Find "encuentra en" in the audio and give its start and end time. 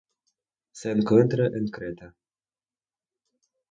0.89-1.67